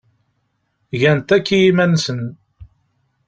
[1.01, 2.21] Gan-t akk i yiman-nsen.